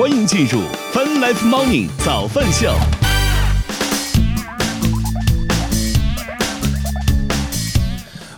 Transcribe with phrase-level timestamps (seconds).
[0.00, 0.62] 欢迎进入
[0.94, 2.72] Fun Life Morning 早饭秀。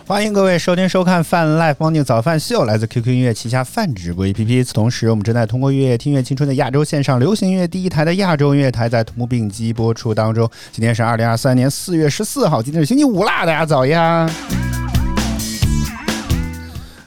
[0.05, 4.43] 欢迎各位收听收看泛 Life Morning 早饭秀，来自 QQ 音乐旗下泛直播 APP。
[4.43, 10.49] 与此同时，我们正在通过月听乐青春的亚洲线上流行音乐第一台的亚洲音乐台，在同步并机播出当中。
[10.73, 14.29] 今天是二零二三年四月十四号，今天是星期五啦，大家早呀！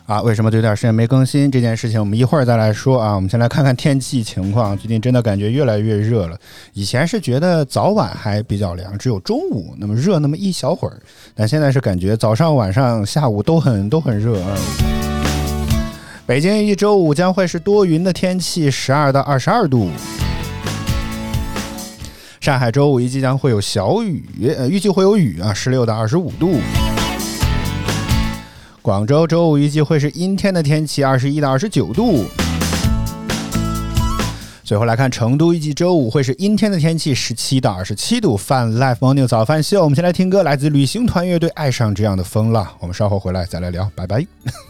[0.06, 3.16] 啊，为什么有点时间没更新这件事情，我们一会儿再来说啊。
[3.16, 6.38] 我们先来看看天气情况，最近真的感觉越来越热了。
[6.74, 10.96] 以前是觉得早晚还比较凉，只有中午那么热那么一小会儿，
[11.34, 14.56] 但现在是感觉早上、晚上、下午都很都很热啊。
[16.24, 19.90] 北京一周五将会是多云的天气，十二到二十二度。
[22.40, 24.24] 上海周五一即将会有小雨，
[24.56, 26.60] 呃，预计会有雨啊，十六到二十五度。
[28.86, 32.24] 广州周五预计会是阴天的天气，二十一到二十九度。
[34.62, 38.36] 最后来看成都预计周五会是阴天的天气，十七到二十七度。
[38.36, 42.64] 饭 Live Morning 早饭秀，我们先来听歌，来自旅行团乐队《爱上这样的风浪》。
[42.78, 44.24] 我们稍后回来再来聊，拜拜，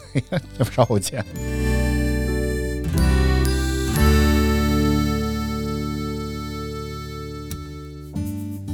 [0.75, 1.23] 稍后见。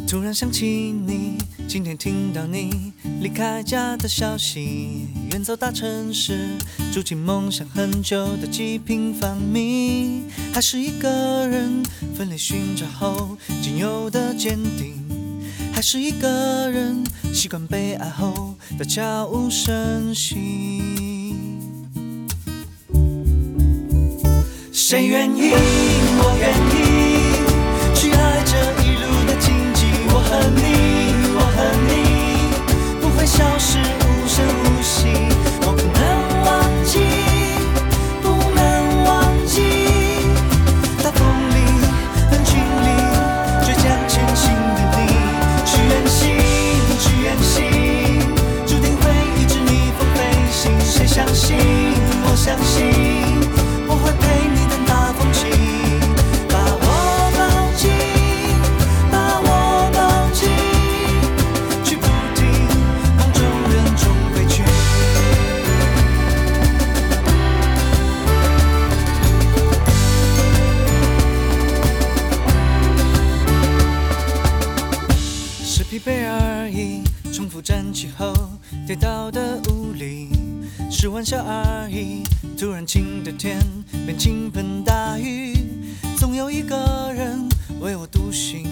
[0.07, 6.51] 突然想起你，今天听到你离开家的消息，远走大城市，
[6.93, 11.83] 住进梦想很久的几平方米，还是一个人
[12.15, 14.95] 奋力寻找后仅有的坚定，
[15.73, 21.35] 还是一个人习惯被爱后的悄无声息。
[24.71, 25.53] 谁愿意？
[26.19, 26.77] 我愿意
[27.95, 29.87] 去爱这一路的荆棘。
[30.15, 30.61] 我和你，
[31.55, 32.55] 和你
[33.01, 35.42] 不会消失，无声无息。
[81.03, 82.23] 是玩笑而已。
[82.57, 83.59] 突然晴的天
[84.07, 85.53] 变倾盆大雨，
[86.17, 87.45] 总有一个人
[87.81, 88.65] 为我独行，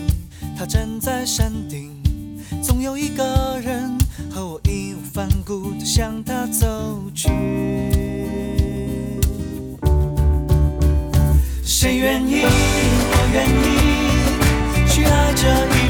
[0.57, 1.91] 他站在山顶，
[2.63, 3.99] 总有一个人
[4.31, 7.31] 和我义无反顾地向他走去。
[11.65, 12.45] 谁愿意？
[12.45, 15.90] 我愿意去爱这一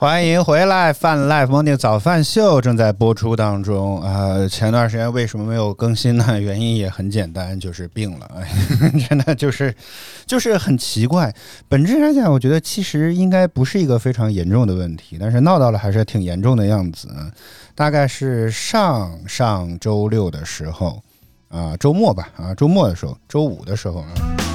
[0.00, 6.24] 欢迎回来，饭 life Morning 早饭秀正在播出当中啊、前段时间为什么没有更新呢？
[6.40, 8.30] 原因也很简单，就是病了。
[8.36, 8.48] 哎
[9.08, 9.74] 真的就是
[10.24, 11.34] 就是很奇怪。
[11.68, 17.08] 本质上讲，我觉得其实应该不是一个非常严重的问题，但是闹到了还是挺严重的样子。
[17.74, 21.02] 大概是上上周六的时候
[21.48, 24.47] 啊、周末吧啊，周末的时候，周五的时候啊。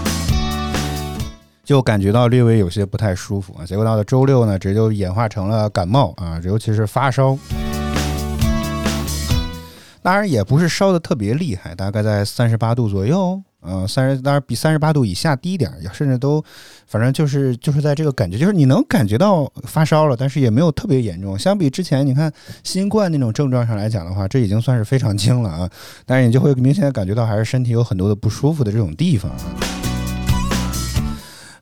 [1.64, 7.38] 就感觉到略微有些不太舒服啊，结果到了周六呢，这就演化成了感冒啊，尤其是发烧。
[10.02, 16.44] 当然也不是烧的特别厉害，大概在三十八度左右，嗯、三十当然比三十八度以下低点，甚至都，
[16.86, 21.40] 反正就是就是在这个感觉，就是你能感觉到发烧了，但是也没有特别严重。
[21.40, 22.30] 相比之前你看
[22.66, 25.70] 新冠那种症状上来讲的话，这已经算是非常轻了啊，
[26.06, 29.32] 但是你就会明显感觉到还是身体有很多的不舒服的这种地方。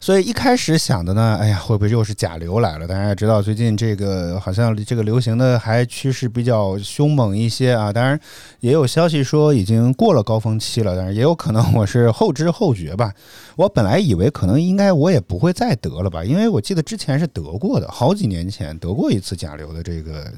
[0.02, 2.88] 所以一开始想的呢，哎呀，会不会又是甲流来了？
[2.88, 7.94] 大家也知道，最近这个好像这个流行的还趋势比较凶猛一些啊。
[7.94, 8.20] 当然，
[8.62, 13.14] 也有消息说已经过了高峰期了，但是也有可能我是后知后觉吧。
[13.56, 20.34] 我本来以为可能应该我也不会再得了吧，因为我记得之前是得过的，好几年前得过一次甲流的这个。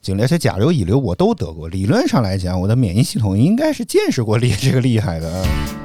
[0.00, 1.66] 经历，而且甲流、乙流我都得过。
[1.66, 5.83] 理论上来讲，我的免疫系统应该是见识过厉这个厉害的啊。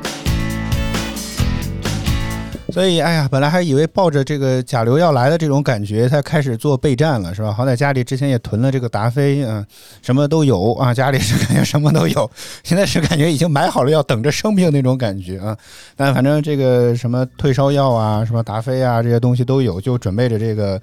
[2.72, 7.52] 所以，哎呀，本来还以为抱着这个甲流要来的这种感觉，才开始做备战了，是吧？
[7.52, 9.66] 好歹家里之前也囤了这个达菲，嗯、
[10.02, 12.30] 什么都有啊，家里是感觉什么都有。
[12.64, 15.58] 现在是感觉已经买好了，要等着生病那种感觉啊。
[15.96, 20.80] 但反正这个什么退烧药啊，什么达菲啊，这些东西都有，就准备着这个。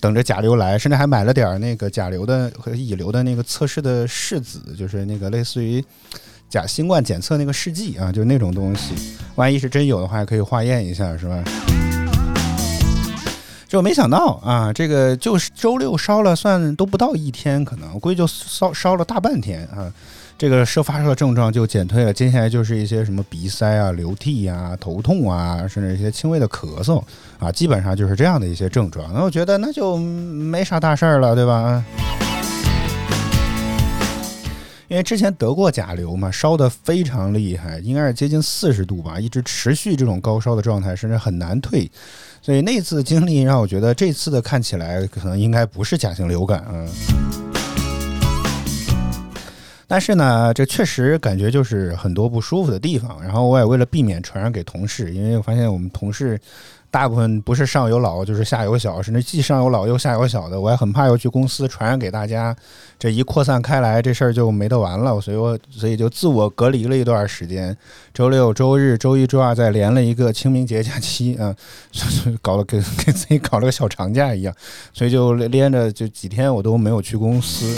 [0.00, 5.84] 等着甲流来，甚至还买了点那个甲流的和乙流的那个测试的试纸，就是那个类似于
[6.52, 8.92] 假新冠检测那个试剂啊，就是那种东西。
[9.36, 11.42] 万一是真有的话，可以化验一下，是吧？
[13.66, 19.90] 就没想到啊，这个就是周六烧了，算都不到一天，可能估计就烧烧了大半天啊。
[20.36, 27.02] 这个射发烧的症状就减退了，接下来就是一些什么鼻塞啊、流涕啊、头痛啊，甚至一些轻微的咳嗽
[27.38, 29.10] 啊，基本上就是这样的一些症状。
[29.14, 31.82] 那我觉得那就没啥大事儿了，对吧？
[34.92, 41.90] 因为之前得过甲流嘛，烧得非常厉害，应该是接近四十度吧，一直持续这种高烧的状态，甚至很难退。
[42.42, 46.86] 所以那次经历让我觉得这次的看起来可能应该不是甲型流感，嗯。
[49.88, 53.18] 但是呢，这确实感觉就是很多不舒服的地方。
[53.22, 56.38] 然后我也为了避免传染给同事，因为我发现我们同事
[56.92, 62.54] 大部分不是上有老就是下有小，甚至既上有老又下有小的，我也很怕又去公司传染给大家。
[62.98, 65.18] 这一扩散开来，这事儿就没得完了。
[65.18, 67.74] 所以我所以就自我隔离了一段时间，
[68.12, 71.56] 周六、周日、周一、周二再连了一个清明节假期啊，
[72.42, 74.54] 搞了给给自己搞了个小长假一样，
[74.92, 77.74] 所以就连着就几天我都没有去公司。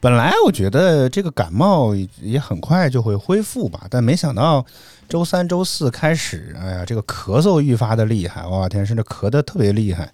[0.00, 4.64] 本来我觉得这个感冒也很快就会恢复吧，但没想到
[5.10, 10.08] 周三、周四开始，哎呀，这个咳嗽愈发的厉害，哇天，甚至咳得特别厉害。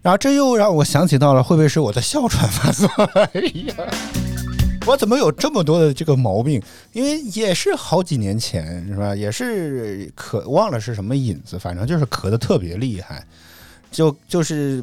[0.00, 2.88] 然后这又让我想起到了，会不会是我的哮喘发作？
[3.12, 3.74] 哎呀，
[4.86, 6.62] 我怎么有这么多的这个毛病？
[6.94, 9.14] 因为也是好几年前，是吧？
[9.14, 13.22] 也是咳，忘了是什么引子，反正就是咳得特别厉害，
[13.92, 14.82] 就就是。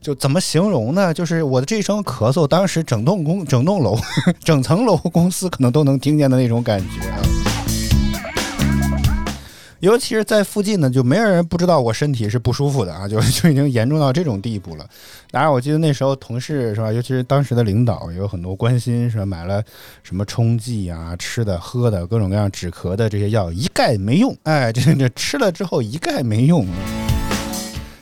[0.00, 1.12] 就怎么形容呢？
[1.12, 3.98] 就是我的这一声咳嗽，当时整栋公、整栋楼、
[4.44, 7.47] 整层楼公司可能都能听见的那种感觉。
[9.80, 14.84] 尤其是在附近呢，就没有人不知道我身体是不舒服的啊， 就就已经严重到这种地步了。
[15.30, 19.24] 当然，我记得那时候同事是吧，尤其是当时的领导也有很多关心，是吧？
[19.26, 19.62] 买了
[20.02, 24.36] 什么冲剂啊、吃的、喝的各种各样止咳的这些药，一概没用。
[24.42, 26.66] 哎，这这吃了之后一概没用。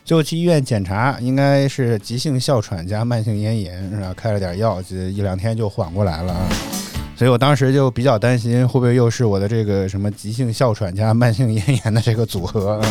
[0.02, 4.14] 就去医院检查，应该是急性哮喘加慢性咽炎，是吧？
[4.16, 6.48] 开了点药，这一两天就缓过来了啊。
[7.16, 12.90] 所以我当时就比较担心，会不会又是我的这个什么急性哮喘加慢性咽炎的这个组合嗯？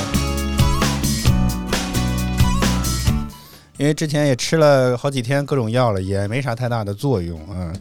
[3.77, 7.71] 因为之前也吃了好几天各种药了，也没啥太大的作用嗯。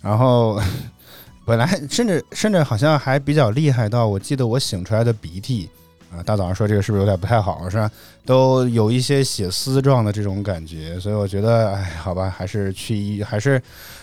[0.00, 0.62] 然后
[1.44, 5.68] 本来甚至甚至好像还比较厉害到，我记得我擤出来的鼻涕。
[6.10, 7.90] 啊，大早上说这个是不是有点不太好，是吧？
[8.26, 13.62] 都有一些血丝状的这种感觉，所以我觉得，哎，好吧，还是去医，还是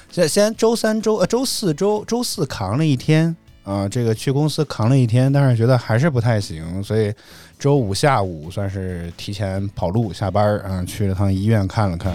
[0.10, 7.14] 先先周三周呃周四周周四扛了一天啊，这个去公司扛了一天，但是觉得还是不太行，所以
[7.60, 12.14] 周五下午算是提前跑路下班啊，去了趟医院看了看。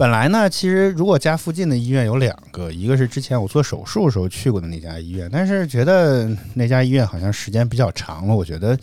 [0.00, 8.74] 本来呢，其实如果家附近的医院有两个，一个是之前我做手术的时候去过的那家医院，但是觉得那家医院好像时间比较长了，我觉得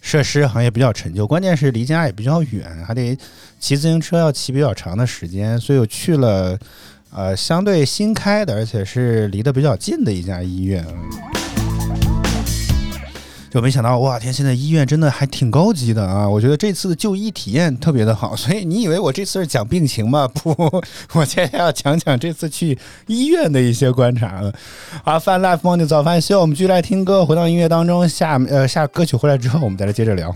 [0.00, 3.14] 设施好像也比较陈旧，关键是离家也比较远，还得
[3.60, 6.58] 骑自行车要骑比较长的时间，所以我去了，
[7.12, 10.82] 呃，相对新开的，而且是离得比较近的一家医院。
[13.54, 14.32] 就没想到，哇天！
[14.34, 16.28] 现在医院真的还挺高级的啊！
[16.28, 18.34] 我觉得这次的就医体验特别的好。
[18.34, 20.26] 所以你以为我这次是讲病情吗？
[20.26, 20.50] 不，
[21.14, 24.52] 我今天要讲讲这次去医院的一些观察了。
[25.04, 28.08] 好，Fun Life Morning 早饭秀，我们继续来听歌，回到音乐当中。
[28.08, 30.34] 下呃下歌曲回来之后，我们再来接着聊。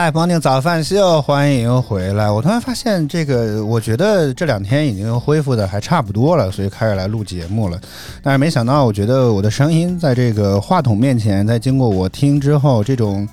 [0.00, 2.30] 饭 Live Morning 早饭秀，欢迎回来！
[2.30, 7.78] 我突然发现，这个我觉得这两天已经恢复的还差不多了，所以开始来录节目了。
[8.22, 13.28] 但是没想到，我觉得我的声音在这个话筒面前，在经过我听之后，这种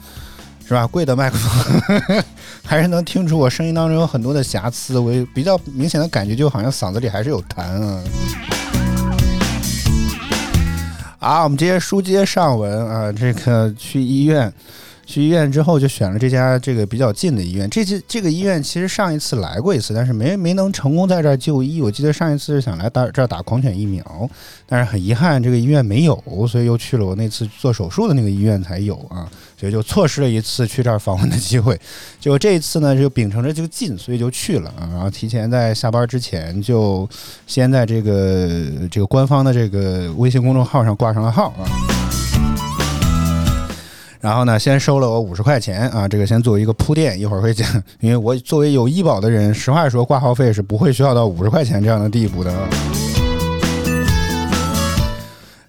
[0.67, 2.21] 是吧贵的麦克风，
[2.65, 4.99] 还是能听出我声音当中有很多的瑕疵。
[4.99, 8.03] 我有比较明显的感觉，就好像嗓子里还是有痰啊。
[11.19, 14.51] 啊，我们接着书接上文 啊，这个去医院。
[15.07, 17.67] 去医院之后就选了这家这个比较近的医院。
[17.69, 21.81] 这这这个医院其实上一次来过一次，但是没没能成功在这儿就医。
[21.81, 24.29] 我记得上一次是想来打这儿打狂犬疫苗，
[24.65, 31.79] 但是很遗憾这个医院没有，所以又去了我那次做手术的那个医院才有啊，所以就错失了一次去这儿访问的机会。
[32.19, 34.83] 结果这一次呢，就秉承着这个近，所以就去了啊。
[34.91, 37.07] 然后提前在下班之前就
[37.47, 41.96] 先在这个这个官方的这个微信公众号上挂上了号啊。
[44.19, 47.67] 然后呢，先收了我五十块钱啊，这个先作为一个铺垫，一会儿会讲。
[47.99, 52.53] 因为我作为有医保的人，实话说，挂号费是不会需要到五十块钱这样的地步的。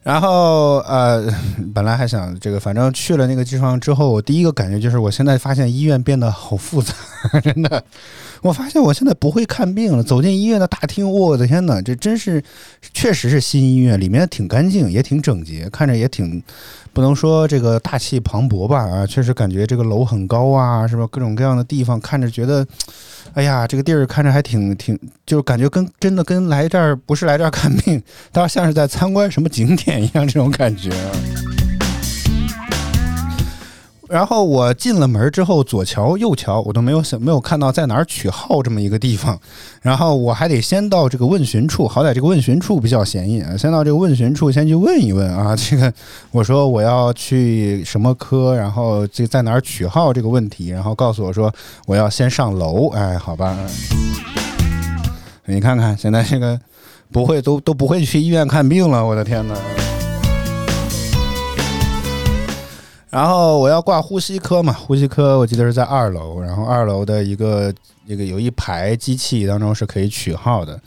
[0.02, 1.30] 然后呃，
[1.74, 6.94] 本来还想这个，反正去了那个地方之后，我第一个感觉就是，我现在发现医院变得好复杂，
[7.42, 7.84] 真的。
[8.40, 10.02] 我发现我现在不会看病了。
[10.02, 12.42] 走进医院的大厅，我的天哪，这真是，
[12.94, 16.42] 确实是新医院，里面挺干净，也挺整洁，看着也挺，
[16.98, 21.06] 不能说这个大气磅礴吧啊，确实感觉这个楼很高啊，是吧？
[21.12, 22.66] 各种各样的地方，看着觉得，
[23.34, 28.02] 哎呀，这个地儿看着还挺挺，就感觉跟真的跟来这儿不是来这儿看病，
[28.32, 30.90] 倒像是在参观什么景点一样，这种感觉。
[34.08, 39.38] 然后我进了门之后，左瞧右瞧，我都没有想没有看到在哪儿取号这么一个地方。
[39.82, 45.54] 然后我还得先到这个问询处，好歹这个问询处比较显眼，先到这个问询处先去问一问啊。
[45.54, 45.92] 这个
[46.30, 51.52] 我说我要去什么科，然后这在哪儿取号这个问题，然后告诉我说
[51.86, 52.88] 我要先上楼。
[52.88, 53.56] 哎，好吧，
[55.44, 56.58] 你看看现在这个
[57.12, 59.54] 不会都都不会去医院看病了，我的天哪！
[63.10, 67.72] 然后我要挂呼吸科嘛，呼吸科我记得是在二楼，然后二楼的一个
[68.04, 70.78] 那个有一排机器当中是可以取号的，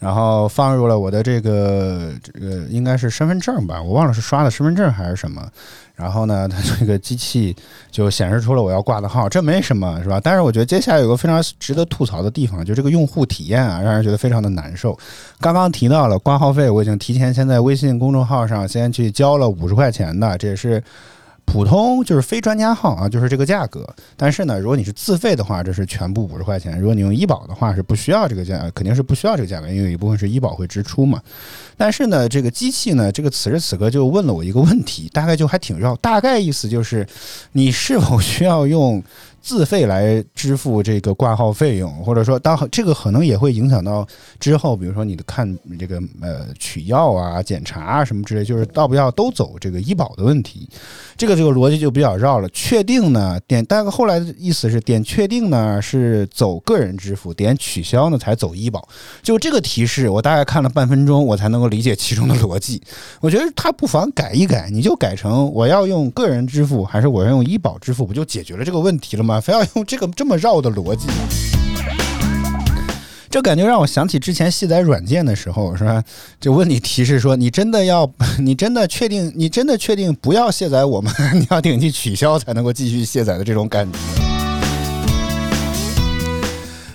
[0.00, 5.48] 然后放入了我的这个这个应该是身份证吧，我忘了是刷的身份证还是什么，
[5.94, 7.54] 然后呢，它这个机器
[7.92, 10.20] 就显示出了我要挂的号，这没什么是吧？
[10.20, 14.98] 但是我觉得接下来有个非常值得吐槽的地方，就这个用户体验啊，让人觉得非常的难受。
[15.38, 20.82] 刚刚提到了挂号费，我已经提前先在微信公众号上先去交了五十块钱的，这也是。
[21.50, 23.86] 普通就是非专家号啊，就是这个价格。
[24.18, 26.78] 但是呢，如果你是自费的话，这是全部五十块钱。
[26.78, 31.22] 如果你用医保的话，是不需要这个价，肯定是不需要这个价格，因为有一部分是医保会支出嘛。
[31.76, 37.06] 但是呢，这个机器呢，这个此时此刻就问了我一个问题，大概就还挺绕，大概意思就是，
[37.52, 39.02] 你是否需要用？
[39.48, 44.06] 自费来支付这个挂号费用，或者说，当这个可能也会影响到
[44.38, 50.68] 之后，比如说你的看这个呃取药啊、检查啊什么之类，就是要不要都走这个医保的问题，
[51.16, 52.48] 这个这个逻辑就比较绕了。
[52.50, 58.86] 确定呢，点，但后来的意思是点确定呢是走个人支付，点取消呢才走医保。
[59.22, 62.82] 就这个提示，我大概看了半分钟，我才能够理解其中的逻辑。
[63.22, 69.37] 我觉得他不妨改一改，你就改成我要用个人支付，还是我要用医保支付，不就解决了这个问题了吗？
[69.40, 71.06] 非要用这个这么绕的逻辑，
[73.30, 76.02] 这感觉让我想起之前卸载软件的时候，是吧？
[76.40, 81.12] 就问你提示说，你真的要， 你真的确定，你真的确定不要卸载我们？
[81.38, 83.98] 你要点击取消才能够继续卸载的这种感觉。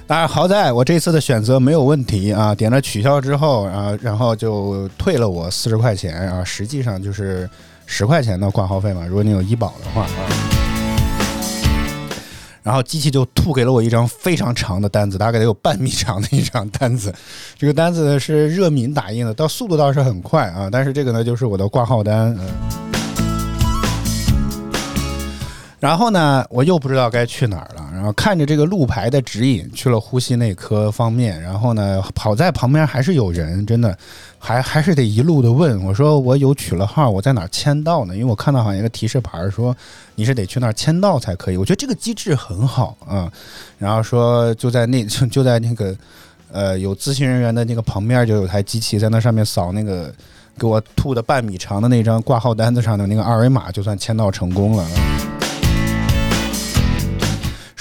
[0.05, 2.53] 当然，好在我这次的选择没有问题啊！
[2.53, 7.49] 点了取消之后啊，然后就退了我四十块钱啊，实际上就是
[7.85, 9.05] 十块钱的挂号费嘛。
[9.07, 10.52] 如果你有医保的话啊。
[12.63, 17.13] 然后机器就吐给了我一张非常长的单子，大概得有半米长的一张单子。
[17.59, 20.69] 这个单子是热敏打印的，到速度倒是很快啊。
[20.71, 22.33] 但是这个呢，就是我的挂号单。
[22.39, 22.47] 嗯。
[25.79, 27.82] 然后呢，我又不知道该去哪儿了。
[28.03, 31.41] 然后看着这个路牌的指引，去了呼吸内科方面。
[31.41, 33.97] 然后呢，跑在旁边还是有人，真的。
[34.37, 38.13] 还还是得一路的问我说我有取了号我在哪儿签到呢？
[38.13, 39.73] 因为我看到好像一个提示牌说
[40.15, 41.55] 你是得去那儿签到才可以。
[41.55, 43.31] 我觉得这个机制很好啊。
[43.77, 45.95] 然后说就在那 就在那个
[46.51, 50.13] 呃有咨询人员的那个旁边就有台机器在那上面扫那个
[50.59, 55.32] 给我吐的半米长的那张挂号单子上的那个二维码，就算签到成功了。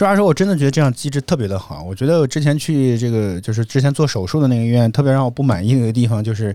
[0.03, 1.85] 实话说，我真的觉得这样机制特别的好。
[1.85, 6.53] 我觉得我之前去这个就是之前做手术的那个医院，特别让我不满意的一个地方就是，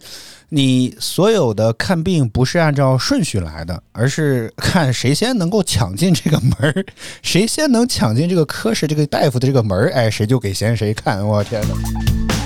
[0.49, 6.85] 你所有的看病不是按照顺序来的，而是看谁先能够抢进这个门儿，
[7.21, 11.25] 谁先能抢进这个科室这个大夫的这个门儿，哎，谁就给先谁看。
[11.25, 12.36] 我天哪！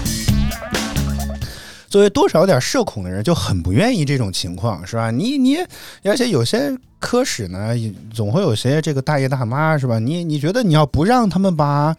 [1.91, 5.11] 作为多少有点社恐的人，就很不愿意这种情况，是吧？
[5.11, 5.57] 你你，
[6.05, 7.75] 而且有些科室呢，
[8.13, 9.99] 总会有些这个大爷大妈，是吧？
[9.99, 11.93] 你你觉得你要不让他们把，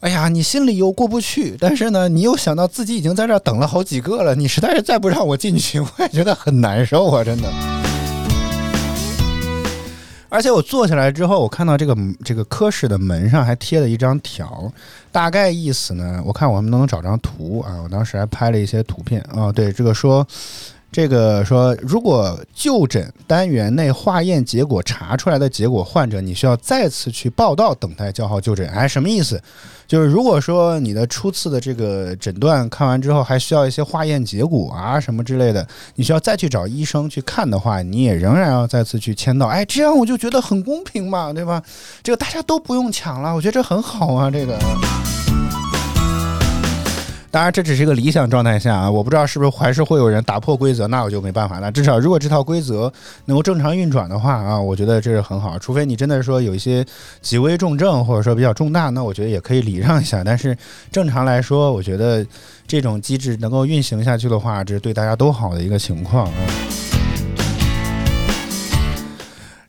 [0.00, 7.85] 哎呀，你心里又过不去，但是呢，你又想到自己已经在这等了好几个了，你实在是再不让我进去，我也觉得很难受啊，真的。
[10.28, 14.70] 而且我坐下来之后，我看到这个这个科室的门上还贴了一张条，
[15.12, 17.80] 大概意思呢，我看我们能不能找张图啊？
[17.82, 19.52] 我当时还拍了一些图片啊。
[19.52, 20.26] 对，这个说
[20.96, 28.66] 这个说，如果就诊单元内化验结果查出来的结果，患者你需要再次去报到，等待叫号就诊。
[28.70, 29.38] 哎，什么意思？
[29.86, 39.48] 就是如果说你的初次的这个诊断看完之后，还需要一些化验结果啊什么之类的，你需要再去找医生去看的话，你也仍然要再次去签到。
[39.48, 41.62] 哎，这样我就觉得很公平嘛，对吧？
[42.02, 44.58] 这个大家都不用抢了，我觉得这很好啊，这个。
[47.36, 51.70] 当然，这只是一个理想状态下啊，我不知道是不是还是会有人打破规则，那我就没办法了。
[51.70, 52.90] 至少如果这套规则
[53.26, 55.58] 能够正常运转的话啊，我觉得这是很好。
[55.58, 56.82] 除非你真的说有一些
[57.20, 60.24] 极危重症或者说比较重大，那我觉得也可以礼让一下。
[60.24, 60.56] 但是
[60.90, 62.24] 正常来说，我觉得
[62.66, 66.95] 这种机制能够运行下去的话，这是对大家都好的一个情况啊。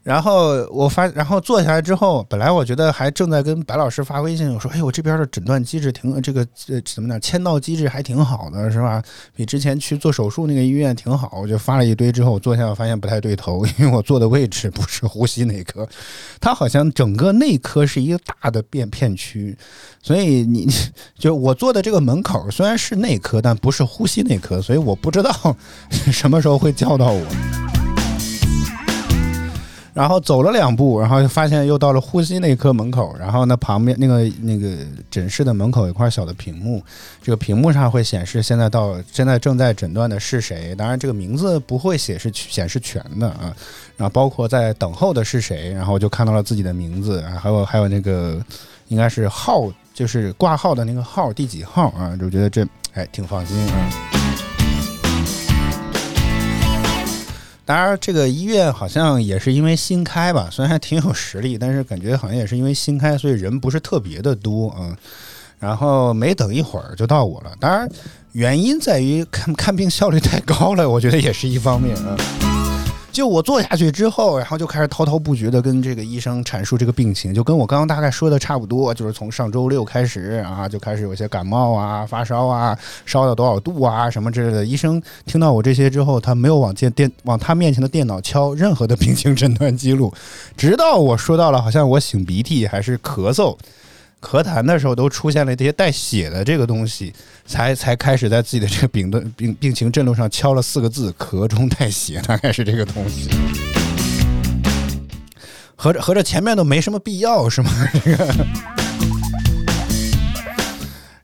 [0.07, 9.03] 然后我发，然后坐下来之后，本来我觉得还正在跟白老师发微信，我说：“哎，我这边的诊断机制挺这个呃怎么讲，签到机制还挺好的，是吧？
[9.35, 15.85] 比之前去做手术那个医院挺好。”我就发了一堆之后，我坐下我发现不太对头，因为我坐的位置不是呼吸内科，
[16.39, 19.57] 它好像整个内科是一个大的变片区，
[20.01, 20.69] 所以你
[21.19, 25.33] 就我坐的这个门口虽然是内科，但不是呼吸内科，所以我不知道
[26.13, 27.76] 什么时候会叫到我。
[29.97, 33.15] 然后走了两步，然后发现又到了呼吸内科门口。
[33.19, 34.77] 然后呢，旁边那个那个
[35.09, 36.83] 诊室的门口有一块小的屏幕，
[37.23, 40.75] 这个屏幕上会显示现在到现在正在诊断的是谁。
[40.75, 43.51] 当然，这个名字不会显示显示全的啊。
[43.95, 48.39] 然后包括在等候的是谁，然后就看到了自己的名字，还有还有那个
[48.89, 52.15] 应该是号，就是挂号的那个号第几号啊？
[52.15, 54.16] 就觉得这哎挺放心啊。
[57.67, 64.95] 当然，这个医院好像也是因为新开吧，虽然还挺有实力，但是感觉好像也是因为新开，所以人不是特别的多啊。
[65.59, 67.89] 然后没等一会儿就到我了，当然
[68.31, 72.46] 原因在于看看病效率太高了，我觉得也是一方面啊。
[73.17, 82.77] 就我坐下去之后，然后就开始滔滔不绝的跟这个医生阐述这个病情，就跟我刚刚大概说的差不多，就是从上周六开始啊，就开始有些感冒啊、发烧啊、
[83.07, 84.63] 烧到多少度啊什么之类的。
[84.63, 90.13] 医生听到我这些之后，他没有往电电往他面前的电脑敲任何的病情诊断记录，
[90.55, 93.57] 直到我说到了好像我擤鼻涕还是咳嗽。
[94.19, 97.13] 咳痰的时候都出现了这些带血的这个东西，
[97.45, 103.29] 才才开始在自己的这个病的病病情阵路上敲了四个字“咳中带血”，大概是这个东西。
[105.75, 107.71] 合着合着前面都没什么必要是吗？
[108.03, 108.35] 这个。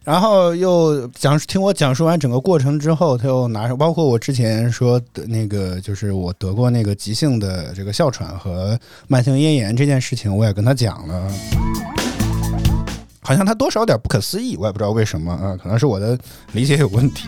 [0.03, 8.77] 然后又讲听我讲述完整个过程之后，他又拿上包括我之前说的那个，就是我得过那个急性的这个哮喘和
[9.07, 11.31] 慢性咽炎这件事情，我也跟他讲了。
[13.23, 16.17] 好像他多少有点不可思议，我也不知道为什么啊，可能是我的
[16.51, 17.27] 理解有问题。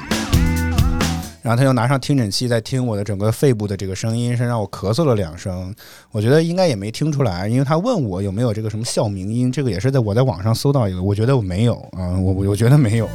[1.41, 5.73] 然后他又拿上听诊器在听我的整个肺部的这个声音，是让我咳嗽了两声。
[6.11, 13.07] 我觉得应该也没听出来，因为他问我有没有这个什么哮鸣音，这个也是在我在网上搜到一个，我觉得我没有啊，我我觉得没有。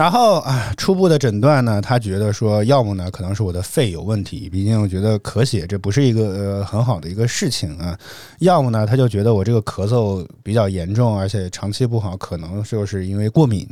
[0.00, 7.94] 然后啊，初步的诊断呢，他觉得说，要么呢可能是我的肺有问题，毕竟我觉得咳血这不是一个呃很好的一个事情啊；
[8.38, 13.68] 要么呢，他就觉得我这个咳嗽比较严重，而且长期不好，可能就是因为过敏。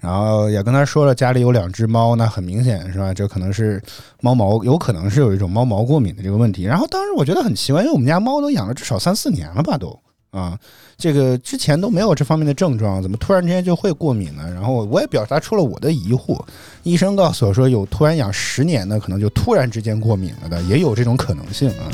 [0.00, 3.14] 然后也跟他说了，家里有两只猫，那很明显是吧？
[3.14, 3.80] 这可能是
[4.20, 6.64] 猫毛，有可能是有一种猫毛过敏的这个问题。
[6.64, 9.96] 然后当时我觉得很奇怪，因为我们家猫都养了至少三四年了吧，都。
[10.30, 10.58] 啊，
[10.96, 14.42] 这个之前都没有这方面的症状，怎么突然之间就会过敏呢？
[14.52, 16.38] 然后我也表达出了我的疑惑。
[16.82, 21.88] 医生告诉我说，有突然养十年的，可能就突然之间过敏了的，也有这种可能性啊。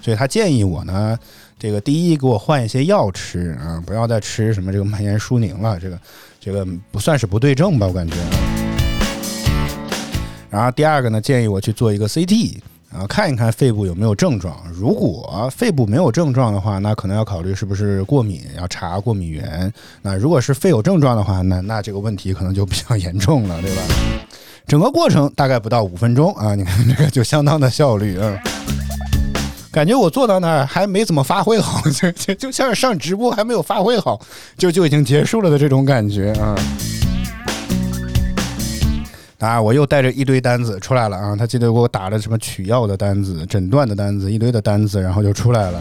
[0.00, 1.18] 所以他建议我呢，
[1.58, 5.98] 这个第一给我换一些药吃啊，不要再吃什么这个蔓延舒宁了，这个
[6.38, 8.14] 这个不算是不对症吧，我感觉。
[10.48, 12.58] 然后第二个呢，建议我去做一个 CT。
[12.92, 19.72] 然后看一看肺部有没有症状，如果肺部没有症状的话，那可能要考虑是不是过敏，要查过敏源。
[20.02, 23.82] 那如果是肺有症状的话，那那这个问题可能就比较严重了，对吧？
[24.66, 28.36] 整个过程大概不到五分钟啊，你看这个就相当的效率啊。
[29.70, 34.20] 感觉我坐到那儿还没怎么发挥好，就就就像是上直播还没有发挥好，
[34.58, 36.56] 就就已经结束了的这种感觉啊。
[39.40, 39.60] 啊！
[39.60, 41.34] 我又带着一堆单子出来了啊！
[41.34, 45.80] 他记得给我打了什么取药的单子、诊断的单子，一堆的单子，然后就出来了。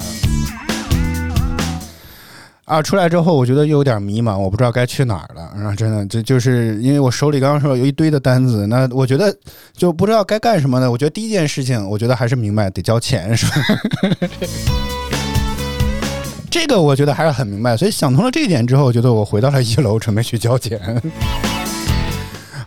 [2.63, 2.81] 啊！
[2.81, 5.51] 出来之后，我觉得又有点迷茫，我不知道该去哪儿了。
[5.55, 9.35] 然后真的，就就是因为我手里刚刚说有一堆的单子，那我觉得
[9.73, 10.89] 就不知道该干什么呢。
[10.89, 13.53] 我觉得第一件事情，我觉得还是明白得交钱，是吧？
[16.49, 20.79] 这个我觉得还是很明白，所以想通了这一点之后，我觉得我回到了一楼，准备去交钱。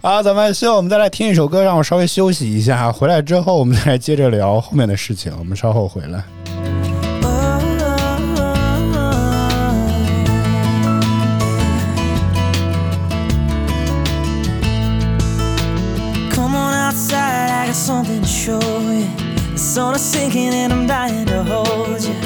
[0.04, 2.90] 好，咱们秀，我们再来听一首歌，让我稍微休息一下。
[2.90, 5.32] 回来之后，我们再来接着聊后面的事情。
[5.38, 6.24] 我们稍后回来。
[16.34, 19.06] Come on outside, I got something to show you.
[19.52, 22.16] The sun is sinking and I'm dying to hold you.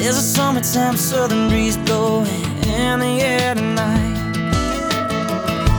[0.00, 2.24] There's a summertime southern breeze blowing
[2.64, 4.09] in the air tonight.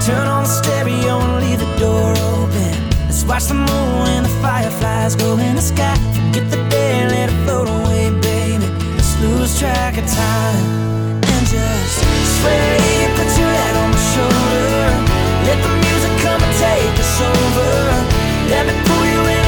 [0.05, 2.73] Turn on the stereo and leave the door open.
[3.05, 5.93] Let's watch the moon and the fireflies go in the sky.
[6.15, 8.65] Forget the day, let it float away, baby.
[8.97, 11.97] Let's lose track of time and just
[12.41, 13.13] sway.
[13.13, 14.89] Put your head on my shoulder.
[15.45, 17.71] Let the music come and take us over.
[18.49, 19.40] Let me pull you in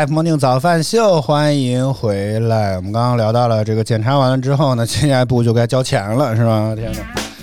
[0.00, 2.76] 饭 Live Morning 早饭秀，欢迎回来。
[2.76, 6.74] 我们刚刚聊到了这个检查完了之后呢，接下一步就该交钱了，是吧？
[6.74, 7.00] 天哪！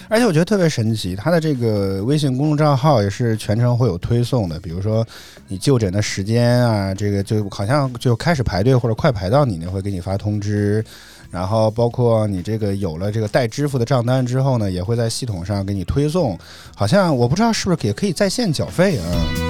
[0.10, 5.06] 而且我觉得特别神奇，它的这个微信公众账号也是全程会有推送的，比如说
[5.48, 10.84] 你就诊的时间啊，这个就好像就开始排队或者快排到你那，会给你发通知。
[11.30, 16.36] 然后包括你这个有了这个待支付的账单之后呢，也会在系统上给你推送。
[16.74, 19.47] 好像我不知道是不是也可以在线缴费啊？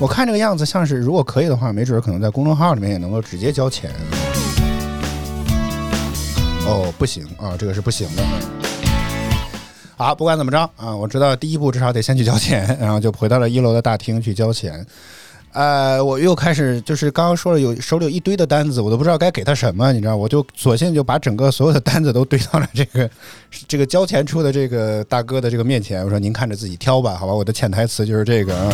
[0.00, 3.90] 我看这个样子像是，如果可以的话，没准儿可能在公众号里面也能够直接交钱。
[6.66, 8.22] 哦，不行啊，这个是不行的。
[9.98, 14.86] 好，不管怎么着啊，我知道第一步至少得先去交钱， 然后就回到了一楼的大厅去交钱。
[15.52, 23.10] 呃，我又开始就是刚刚说了有手里有一堆的单子，我都不知道该给他什么，你知道，我就索性就把整个所有的单子都堆到了这个
[23.68, 28.72] 这个交钱处的这个大哥的这个面前，我说您看着自己挑吧，好吧，我的潜台词就是这个啊。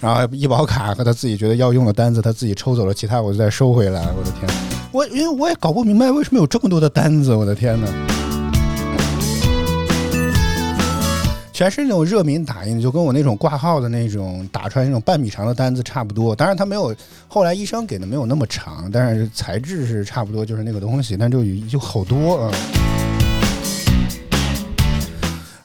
[0.00, 4.00] 然后医保卡和他自己觉得要用的单子，他自己抽走了，其他我就再收回来。
[4.16, 4.48] 我的天，
[4.92, 7.88] 我因为我也搞不明白为什么有这么多的单子，我的天呐。
[11.52, 16.36] 全是那种热敏打印，就跟我那种挂号的那种打出来那种半米长的单子差不多。
[16.36, 16.94] 当然，它没有
[17.26, 22.52] 后来医生给的没有那么长，但是材质是差不多，就是那个东西，但就有就好多啊。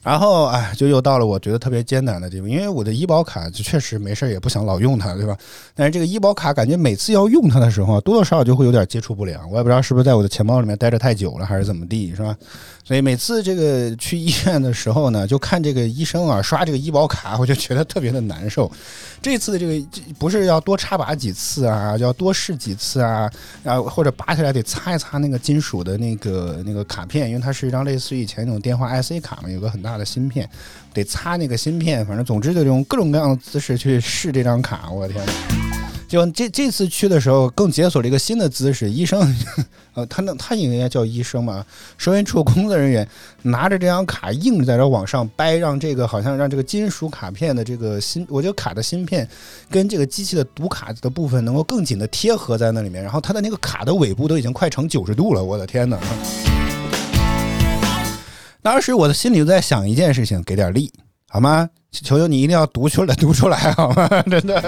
[0.03, 5.37] 然后哎，就又到了我觉得特别艰难的地方，因为我的医保卡就确实没事儿也不想老用它，对吧？
[5.73, 12.35] 但是这个医保卡感觉每次要用它的时候，多多少少就会有点接触不良，我也不知道是不是在我的钱包里面待着太久了，还是怎么地，是吧？
[12.85, 18.69] 所以每次这个去医院的时候呢，就看这个医生啊刷这个医保卡，我就觉得特别的难受。
[19.21, 19.87] 这次的这个
[20.19, 23.31] 不是要多插拔几次啊，要多试几次啊，
[23.63, 30.49] 然后或者拔起来得擦一擦那个金属的那个那个卡片，因为它是一张类似于以前那种电话 IC 卡嘛，有个很大的芯片，
[30.93, 32.05] 得擦那个芯片。
[32.05, 35.82] 反正总之就用各种各样的姿势去试这张卡，我的天！
[36.13, 38.87] 就这这次去的时候，更解锁了一个新的姿势。
[38.91, 39.35] 医生，
[39.95, 41.65] 呃，他那他应该叫医生嘛，
[41.97, 43.07] 收银处工作人员
[43.41, 49.27] 拿着这张卡硬在这往上掰，让这个好像让这个金属卡片的这个芯，我觉得卡的芯片
[49.71, 53.01] 跟这个机器的读卡的部分能够更紧的贴合在那里面。
[53.01, 55.97] 然后它的那个卡的尾部都已经快成九十度了，我的天哪！
[58.61, 60.93] 当时我的心里就在想一件事情，给点力
[61.27, 61.67] 好吗？
[61.91, 64.07] 求求你一定要读出来，读出来好吗？
[64.29, 64.61] 真的。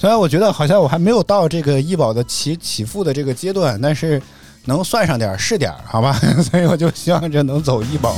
[0.00, 4.22] 虽然我觉得好像我还没有到这个医保的起起付的这个阶段，但是
[4.66, 6.12] 能算上点儿是点儿，好吧？
[6.40, 8.14] 所以我就希望这能走医保。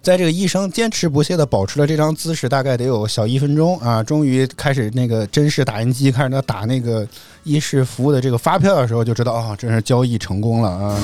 [0.00, 7.06] 在这个医生坚持不懈的保持了这张姿势，大概得有小一分钟啊，终于开始那个真实打印机开始那打那个
[7.44, 10.98] 医事服务的这个发票的时候，就知道啊，真是交易成功了啊。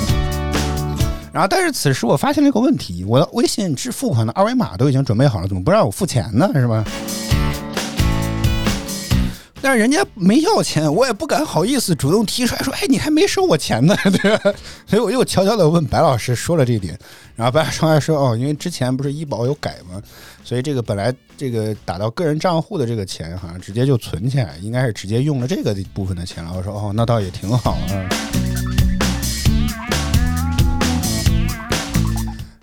[1.31, 6.49] 然后，但是此时我发现了一个问题，我的微信支付款的二维码都已经准备好了，怎么不让我付钱呢？
[6.53, 6.83] 是吧？
[9.59, 14.53] 但是人家没要钱，我也不敢好意思主动提出来说，哎，你还没收我钱呢， 对吧？
[14.85, 16.97] 所以我又悄悄的问白老师说了这一点，
[17.35, 20.01] 然后白老师还说，哦，因为之前不是医保有改吗？
[20.43, 26.53] 所以这个本来这个打到个人账户的这个钱，好像直接就存起来，应该是直接用了这个部分的钱了。
[26.55, 28.36] 我说，哦，那倒也挺好啊。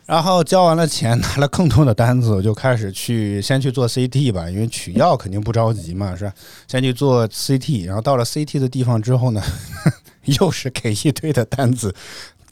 [0.07, 6.33] 然后交完了钱，拿了更多的单子，我就开始去先去做 CT 吧，因为取药肯定不着急嘛，是吧？
[6.69, 9.43] 先去做 CT，然后到了 CT 的地方之后呢，
[10.39, 11.95] 又是给一堆的单子，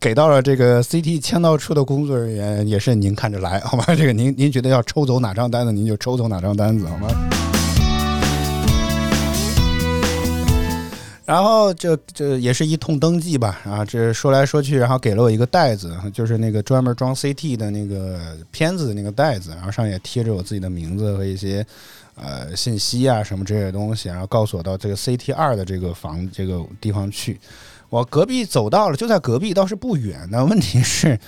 [0.01, 3.85] 给到了这个 CT 签到处的工作人员，也是您看着来，好吗？
[3.88, 7.52] 这个您您觉得要抽走哪张单子，您就抽走哪张单子，好吗？
[11.33, 21.66] 然后这这也是一通登记吧，啊，这说来说去，然后给了我一个袋子，就是那个专门装 CT 的那个片子的那个袋子，然后上也贴着我自己的名字和一些
[22.16, 27.40] 呃信息啊什么这些东西，然后告诉我到这个 CT 二的这个房这个地方去。
[27.88, 30.29] 我隔壁走到了，就在隔壁，倒是不远。
[30.31, 31.18] 但问题是。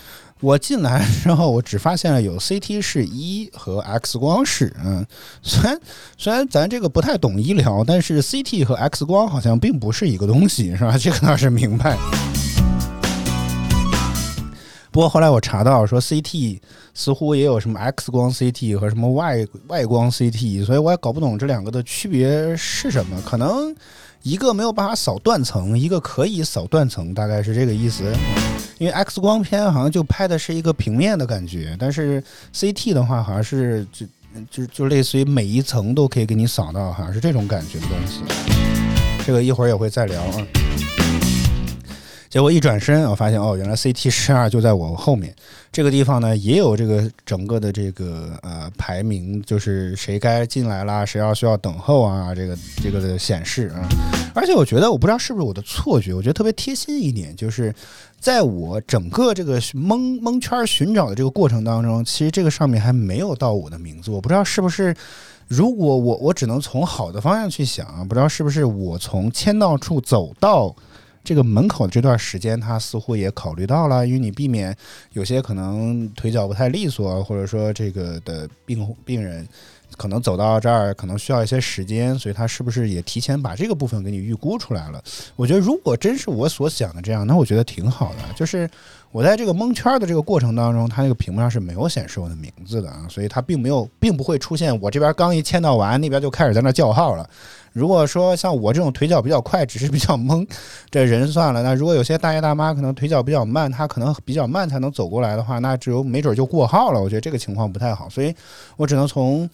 [0.44, 4.76] 我进来之后，我只发现了有 CT 室一和 X 光室。
[4.84, 5.02] 嗯，
[5.40, 5.80] 虽然
[6.18, 10.96] 虽然咱这个不太懂医疗，但是 CT 和 X 光好像并不是一个东西，是吧？
[11.00, 11.96] 这个倒是明白。
[14.90, 16.60] 不过后来我查到说，CT
[16.92, 23.18] 似乎也有什么 X 光 CT 和什么外外光 CT，所以我也搞不懂这两个的区别是什么。
[23.24, 23.74] 可能
[24.20, 28.04] 一个没有办法扫断层，一个可以扫断层，大概是这个意思。
[28.78, 34.06] 因为 X 光片好像就拍的是一个平面的感觉，但是 CT 的话好像是就
[34.50, 38.20] 就就类似于每一层都可以给你扫到，好像是这种感觉的东西。
[39.24, 40.46] 这个一会儿也会再聊啊。
[42.34, 45.32] 结果一转身，我发现哦，原来 CT 十二就在我后面。
[45.70, 53.86] 这个地方呢，也有这个整个的这个呃排名，就是谁该进来啦，谁要需要等候啊，这个这个的显示啊。
[54.34, 57.72] 而且我觉得，我不知道是不是我的错觉，我觉得特别贴心一点，就是
[58.18, 64.10] 在我整个这个蒙蒙圈寻找的这个过程当中，其实这个上面还没有到我的名字。
[64.10, 64.92] 我不知道是不是，
[65.46, 70.74] 如果我我只能从好的方向去想啊，不知道是不是我从签到处走到。
[71.24, 74.76] 这个门口这段时间，他似乎也考虑到了，因为你避免
[75.14, 79.48] 有些可能腿脚不太利索，或者说这个的病病人
[79.96, 85.02] 可能走到这儿可能需要一些时间，所以他是不是也提前把这个部分给你预估出来了？
[85.34, 88.18] 我觉得如果真是我所想的这样，那我觉得挺好的。
[88.36, 88.68] 就是
[89.14, 97.24] 我在这个蒙圈的这个过程当中，它那个屏幕上是没有显示我的名字的啊，所以它并没有，并不会出现我这边刚一签到完，那边就开始在那叫号了。
[97.72, 100.44] 如果说像我这种腿脚比较快，只是比较懵，
[100.90, 101.62] 这人算了。
[101.62, 107.00] 那如果有些大爷大妈可能腿脚比较慢，他可能比较慢才能走过来的话，那只有没准就过号了。
[107.00, 108.34] 我觉得这个情况不太好，所以
[108.76, 109.48] 我只能从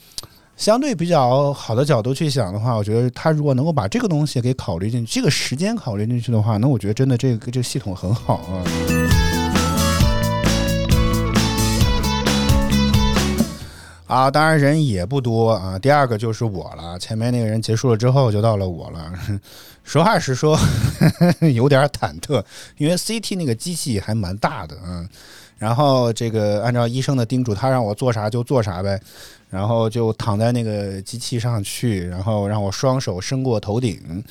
[0.57, 8.65] 相对比较好的角度去想的话，我觉得他如果能够把这个东西给考虑进去，这个时间考虑进去的话，那我觉得真的这个这个系统很好啊。
[14.11, 15.79] 啊，当然人也不多啊。
[15.79, 19.13] 第二个就是我了，前面那个人结束了之后就到了我了。
[19.85, 20.59] 实话实说，
[21.55, 22.43] 有点忐忑，
[22.77, 25.09] 因为 CT 那个机器还蛮大的嗯。
[25.59, 29.01] 然后这个按照医生的叮嘱，他让我做啥就做啥呗。
[29.49, 34.23] 然后就躺在那个机器上去，然后让我双手伸过头顶，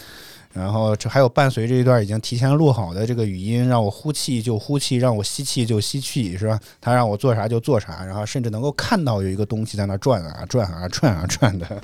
[0.51, 6.59] 然后这还有伴随着一段已经提前录好的这个语音，让我呼气就呼气，让我吸气就吸气，是吧？
[6.81, 11.81] 他让我做啥就做啥，然后甚至能够看到有一个东西在那转啊转啊转啊转的。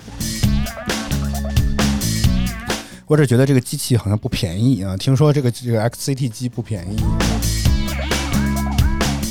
[3.07, 6.97] 我只觉得这个机器好像不便宜啊，听说这个这个 XCT 机不便宜。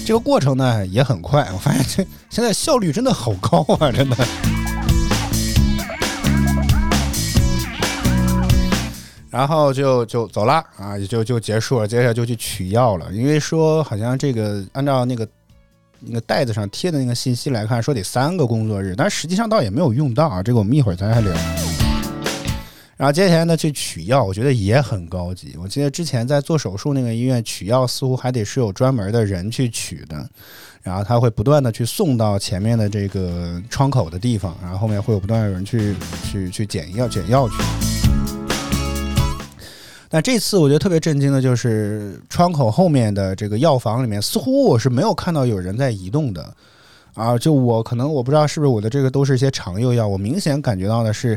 [0.06, 4.16] 这个过程呢也很快，我发现这现在效率真的好高啊，真的。
[9.34, 13.12] 然后就就走了啊，也就就结束了，接下来就去取药了。
[13.12, 15.26] 因为说好像这个按照那个
[15.98, 20.40] 那个袋子上贴的那个信息来看，说得三个工作日，但实际上倒也没有用到啊。
[20.40, 21.34] 这个我们一会儿再来聊。
[22.96, 25.56] 然后接下来呢去取药，我觉得也很高级。
[25.60, 30.24] 我记得之前在做手术那个医院取药，似乎还得是有专门的人去取的，
[30.80, 37.93] 然后他会不断的去送到前面的这个窗口的地方，然后后面会有不断有人去去去捡药捡药去。
[40.14, 46.54] 那这次我觉得特别震惊的就是窗口后面的这个药房里面，似乎我是没有看到有人在移动的
[47.14, 47.36] 啊。
[47.36, 51.36] 就我可能我不知道是不是我的这个都是一些常用药，我明显感觉到的是。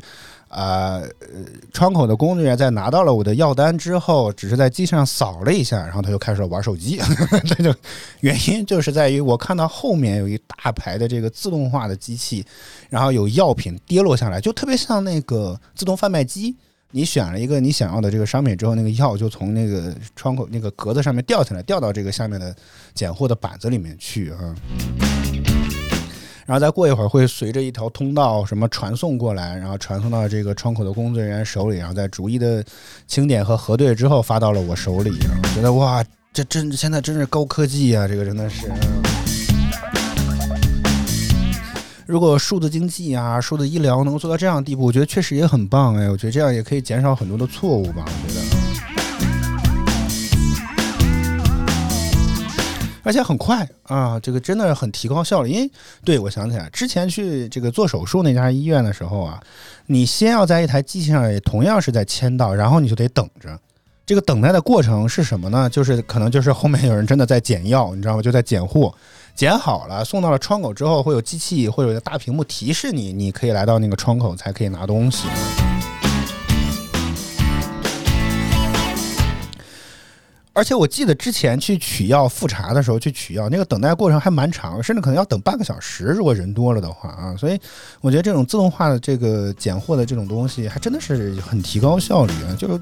[0.50, 1.02] 啊，
[1.74, 6.98] 窗口的工作人员在拿到了我的药单之后，只是在机上扫了一下，然后他就开始玩手机。
[7.46, 7.76] 这就
[8.22, 12.46] 原因就是在于我看到后面有一大排的这个自动化的机器，
[12.90, 16.56] 然后有药品跌落下来，就特别像那个自动贩卖机。
[16.92, 22.56] 你选了一个你想要的这个商品之后，那个药就从那个窗口那个格子上面掉下来，掉到这个下面的
[22.94, 24.56] 拣货的板子里面去啊。
[26.46, 32.64] 然后再过一会儿会随着一条通道什么传送过来，然后传送到这个窗口的工作人员手里，然后再逐一的
[33.06, 35.12] 清点和核对之后发到了我手里。
[35.44, 38.08] 我觉得哇，这真现在真是高科技啊！
[38.08, 38.72] 这个真的是。
[42.08, 46.10] 如果数字经济啊、数字医疗能够做到这样的地步，我觉得确实也很棒哎。
[46.10, 48.06] 我觉得这样也可以减少很多的错误吧。
[48.06, 48.42] 我觉得。
[53.04, 55.50] 而且很快啊，这个真的很提高效率。
[55.50, 55.70] 因为
[56.06, 59.38] 对我想起来，之前去这个做手术那家医院的时候啊，
[59.88, 63.60] 你先要在一台机器上也同样是在签到，然后你就得等着。
[64.06, 65.70] 这个等待的过程是什么呢？
[65.70, 68.22] 就是可能就是后面有人真的在捡药，你知道吗？
[68.22, 68.94] 就在捡货，
[69.38, 75.28] 捡好了送到了窗口之后，会有机器会有一个大屏幕提示你，你可以来到那个窗口才可以拿东西。
[80.54, 86.06] 而且我记得之前去取药复查的时候，去取药那个等待过程还蛮长，甚至可能要等半个小时。
[86.06, 87.60] 如果人多了的话啊，所以
[88.02, 92.58] 我觉得这种自动化的这个拣货的这种东西，还真的是很提高效率啊！
[92.58, 92.82] 就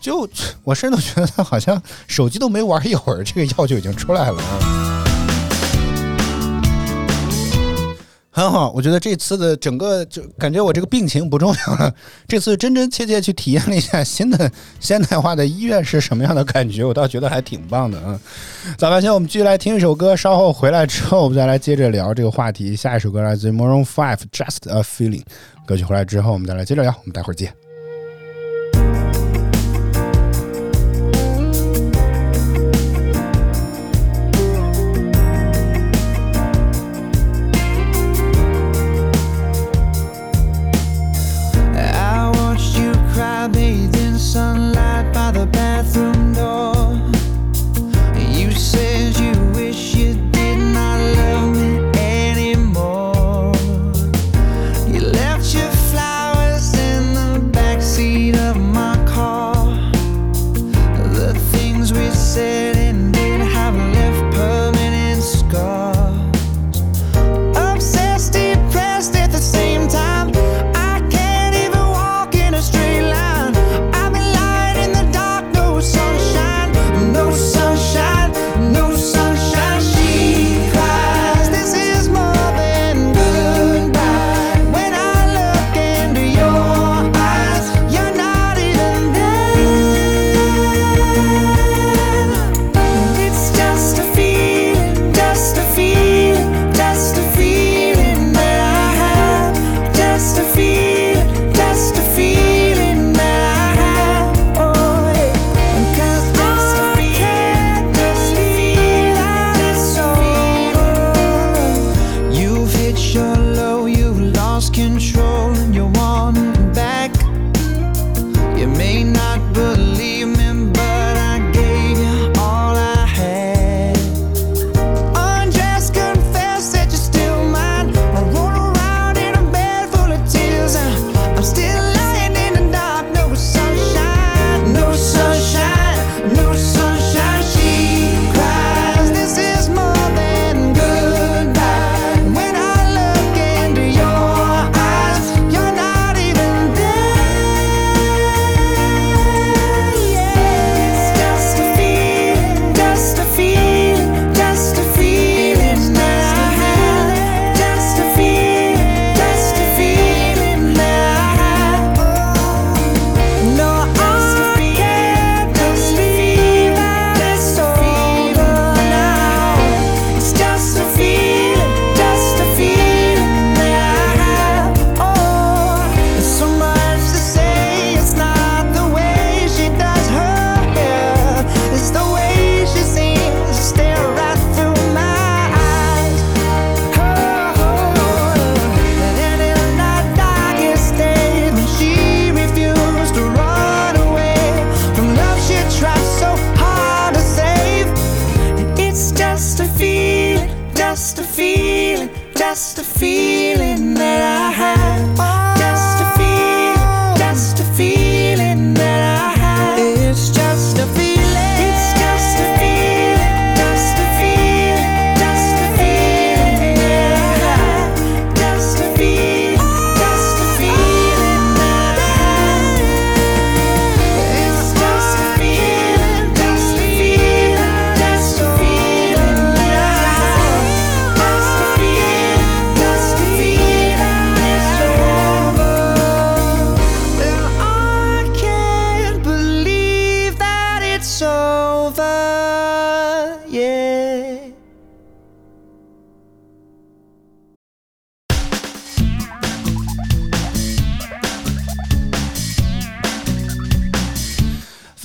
[0.00, 0.28] 就
[0.62, 4.95] 我甚至觉得好像手机都没玩一会儿，这个药就已经出来了啊。
[8.36, 11.90] 很好，我觉得这次的整个就感觉我这个病情不重要了。
[12.28, 18.20] 这次真真切切去体验了一下新的现代化的医院是什么样的感觉，我倒觉得还挺棒的啊。
[18.76, 22.76] 早饭前我们继续来听一首歌，稍后回来之后我们再来接着聊这个话题。
[22.76, 25.22] 下一首歌来自 Maroon Five Just a Feeling，
[25.66, 27.65] 歌曲回来之后我们再来接着聊，我们待会儿见。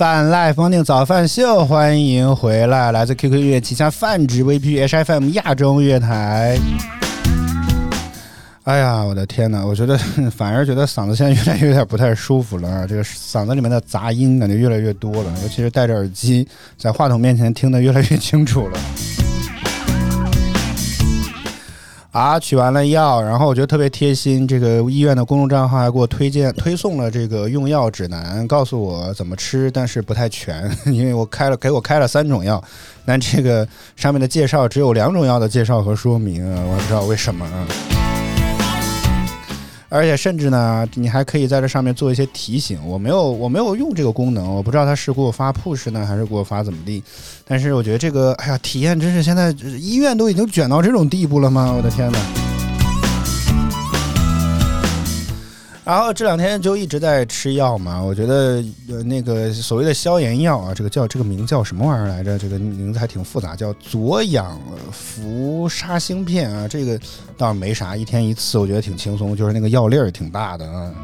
[0.02, 6.58] 泛 Life Morning 早饭秀，欢迎回来，来自 QQ 音乐旗下泛指 VP HFM 亚洲乐台。
[8.64, 9.96] 哎呀，我的天呐，我觉得
[10.36, 12.84] 反而觉得嗓子现在越来越有点不太舒服了！
[12.88, 18.80] 这个嗓子里面的杂音感觉越来越多了，尤其是戴着耳机在话筒面前听得越来越清楚了。
[22.12, 32.62] 啊，取完了药，然后我觉得特别贴心，这个医院的公众账号还给我推荐推送了这个用药指南，告诉我怎么吃，但是不太全， 因为我开了给我开了三种药，
[33.06, 37.46] 但这个上面的介绍只有两种药的介绍和说明，我也不知道为什么。
[39.92, 42.78] 而且甚至呢，你还可以在这上面做一些提醒。
[42.86, 47.02] 我没有，我没有用这个功能，我不知道他是给我发 push 呢，还是给我发怎么地。
[47.46, 51.74] 但是我觉得这个，哎呀，体验真是现在医院都已经卷到这种地步了吗？
[51.76, 52.51] 我的天哪！
[55.84, 58.62] 然后这两天就一直在吃药嘛，我觉得
[59.04, 62.38] 那个所谓的消炎药啊，这个叫这个名叫什么玩意儿来着？
[62.38, 64.56] 这个名字还挺复杂，叫左氧
[64.92, 66.96] 氟沙星片啊，这个
[67.36, 70.94] 倒是没啥，一天一次，我觉得挺轻松，就是那个药粒儿挺大的啊。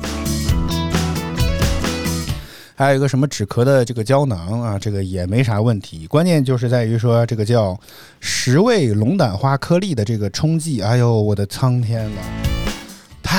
[2.77, 7.77] 还有一个什么止咳的这个胶囊啊，这个也没啥问题，关键就是在于说这个叫
[8.21, 12.21] 十味龙胆花颗粒的这个冲剂，哎呦我的苍天呐！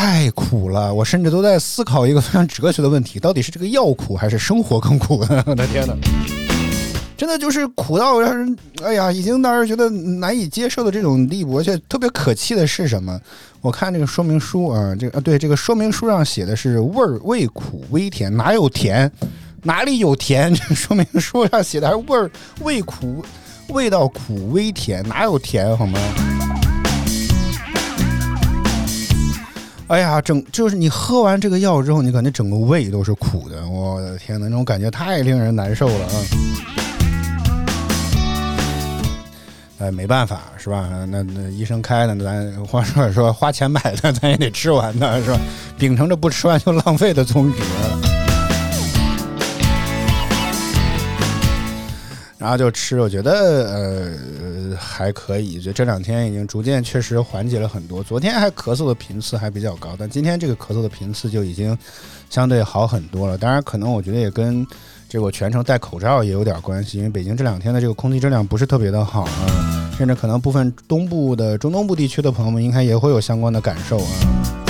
[0.02, 5.18] 太苦了，我甚至都在思考一个非常哲学的问题：到底是这个药苦还是生活更苦？
[5.46, 5.94] 我的天哪，
[7.18, 11.58] 真的就是苦到让人哎呀，已经让人觉得难以接受的这种地步。
[11.58, 13.20] 而且特别可气的是什么？
[13.60, 19.12] 我看这个说明书啊，这个啊对，这个说明书上写的是味儿 味苦微甜，哪有甜？
[19.64, 20.50] 哪里有甜？
[20.56, 22.32] 这说明书上写的还味儿
[22.62, 23.22] 味苦，
[23.68, 26.00] 味道苦微甜，哪有甜好吗？
[29.90, 36.14] 哎呀，整就是你喝完这个药之后，你感觉整个胃都是苦的，我的天呐，那种感觉太令人难受了啊！
[39.80, 40.88] 哎，没办法是吧？
[41.10, 45.40] 那那医生开的，咱话说说花钱买的，咱也得吃完的是吧？
[45.80, 47.58] 秉承着不吃完就浪费的宗旨。
[52.50, 53.32] 然后就吃，我觉得
[53.70, 58.02] 呃还可以，就这两天已经逐渐确实缓解了很多。
[58.02, 61.78] 昨天还咳嗽的频次还比较高，但今天这个咳嗽的频次就已经
[62.28, 63.38] 相对好很多了。
[63.38, 64.66] 当然，可能我觉得也跟
[65.08, 74.69] 这个我全程戴口罩也有点关系，因为北京这两天的这个空气质量不是特别的好啊，甚至可能部分东部的中东部地区的朋友们应该也会有相关的感受啊。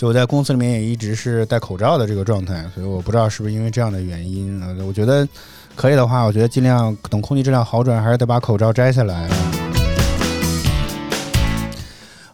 [0.00, 4.74] 就我在公司里面也一直是戴口罩的这个状态，所以我不知道是不是因为这样的原因啊。
[4.88, 5.28] 我觉得
[5.76, 9.28] 可以的话，我觉得尽量等空气质量好转，还是得把口罩摘下来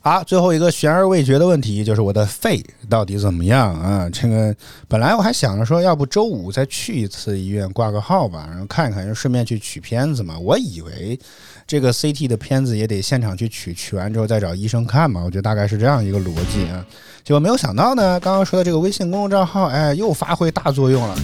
[0.07, 4.09] 好，最后一个悬而未决的问题就是我的肺到底怎么样啊？
[4.13, 4.55] 这个
[4.87, 10.39] 本来我还想着说，要不周五再去一次医院挂个号吧，然后看一看，顺便去取片子嘛。
[10.39, 11.19] 我以为
[11.67, 15.25] 这个 CT 的片子也得现场去取，取完之后再找医生看嘛。
[15.25, 16.87] 我觉得大概是这样一个逻辑啊。
[17.25, 21.17] 结果没有想到呢，刚刚说的这个微信公众账号，哎，又发挥大作用了。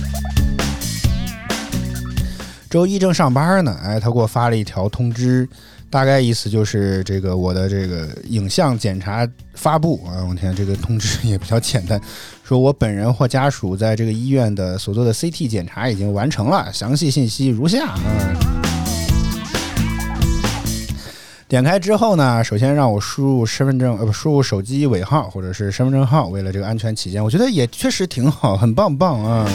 [2.68, 5.48] 周一正上班呢，哎，他给我发了一条通知，
[5.92, 12.00] 大概意思就是这个我的这个影像检查发布啊，我天，这个通知也比较简单，
[12.42, 18.34] 说我本人或家属在这个医院的所做的 CT 检查已经完成了，详细信息如下嗯。
[21.46, 29.46] 点开之后呢，首先让我输入身份证，呃，不，输入手机尾号或者是身份证号，为了这个安全起见，我觉得也确实挺好，很棒棒啊。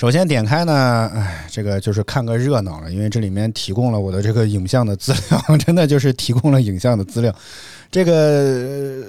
[0.00, 7.30] 首先点开呢，哎，这个就是看个热闹了，因为这里面提供了我的这个影像的资料， 真的就是提供了影像的资料。
[7.90, 9.04] 这个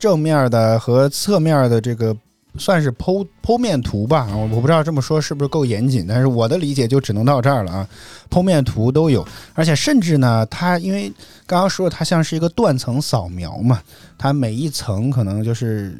[0.00, 2.12] 正面的和侧面的这个
[2.58, 7.88] 算是剖剖面图吧，我我不知道这么说是不是够严谨，但是我的理解就只能到这儿了啊。
[8.28, 9.24] 剖面图都有，
[9.54, 11.08] 而且甚至呢，它因为
[11.46, 13.80] 刚刚说它像是一个断层扫描嘛，
[14.18, 15.96] 它每一层可能就是，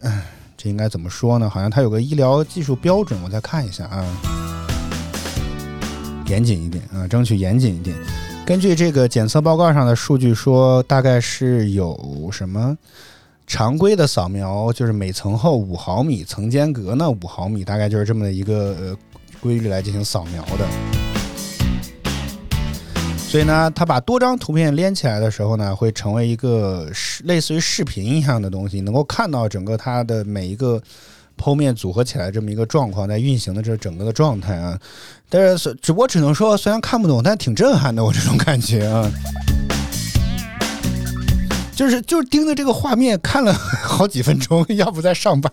[0.00, 0.22] 嗯，
[0.60, 1.48] 这应该怎么说呢？
[1.48, 4.04] 好像它有个医疗技术标准，我再看一下啊，
[6.26, 7.96] 严谨一点啊，争取严谨一点。
[8.44, 12.76] 根据这个检测报告上的数据说，大概是有什么
[13.46, 18.96] 常规的扫描，就是每层厚五毫米，层间隔呢五毫米，大概就是这么的一个呃
[19.40, 20.97] 规律来进行扫描的。
[23.28, 30.80] 所以呢，它把多张图片连起来的时候呢，会成为一个视类似于视频一样的东西，能够看到整个它的每一个
[31.36, 34.78] 剖面组合起来这么一个状况，在运行的这整个的状态啊。
[35.28, 39.10] 但是，只我只能说，虽然看不懂，但挺震撼的，我这种感觉啊。
[41.76, 45.52] 就是就是盯着这个画面看了好几分钟，要不在上班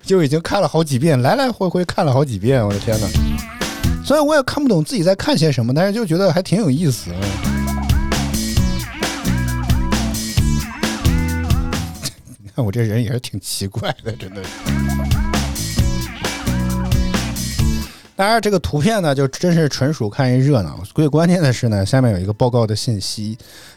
[0.00, 3.65] 就已经看了好几遍，来来回回看了好几遍，我的天哪！
[4.06, 7.10] 虽然我也看不懂自己在看些什么，但是就觉得还挺有意思。
[12.38, 14.40] 你看我这人也是挺奇怪的，真的。
[18.14, 20.80] 当然，这个图片呢，就真是纯属看一热闹。
[20.94, 23.36] 最关键的是呢，下面有一个报告的信息，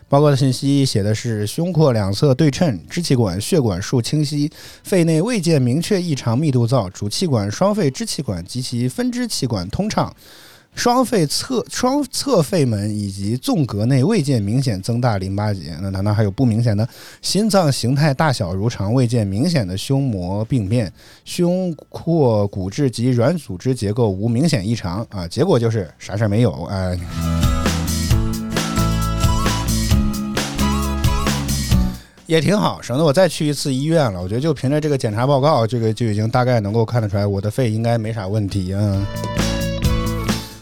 [0.10, 4.51] 报告的信息写的是胸廓两侧对称，支气管、血管束清晰，
[4.84, 10.12] 肺内未见明确异常密度灶，主气管、双肺支气管及其分支气管通畅。
[10.76, 16.88] 双肺侧双侧肺门以及纵隔内未见明显增大淋巴结，那难道还有不明显的
[17.22, 20.91] 心脏形态大小如常，未见明显的胸膜病变，
[21.26, 25.28] 胸廓骨质及软组织结构无明显异常啊？
[25.28, 26.95] 结果就是啥事儿没有啊。
[32.30, 34.22] 也挺好，省得我再去一次医院了。
[34.22, 39.08] 我觉得就凭着这个检查报告，这个就已经大概能够看得出来，我的肺应该没啥问题啊。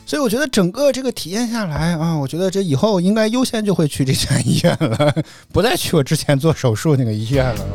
[0.06, 5.14] 所以我觉得整个这个体验下来啊，我觉得这以后应该优先就会去这家医院了，
[5.52, 7.66] 不再去我之前做手术那个医院了，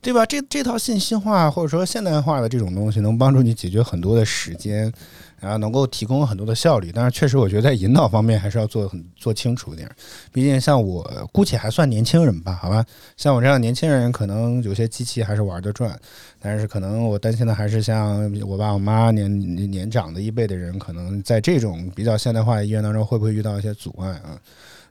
[0.00, 0.24] 对吧？
[0.24, 4.92] 这这套信息化或者说现代化的这种东西，能帮助你解决很多的时间，
[5.40, 6.90] 然后能够提供很多的效率。
[6.94, 9.90] 但是确实，我觉得在引导方面还是要做很做清楚一点。
[10.32, 12.84] 毕竟像我姑且还算年轻人吧，好吧，
[13.16, 15.98] 像我这样年轻人，可能有些机器还是玩得转。
[16.38, 24.38] 但是可能我担心的还是像我爸我妈年年长的一辈的人，可能在这种比较现代化的医院当中，会不会遇到一些阻碍啊？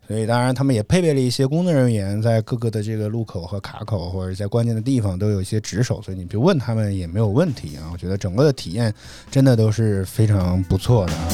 [0.07, 7.89] 所以当然他们也配备了一些工作人员，在各个的这个路口和卡口或者在关键的地方都有一些值守，所以你去问他们也没有问题啊。
[7.91, 8.93] 我觉得整个的体验
[9.31, 11.27] 真的都是非常不错的啊。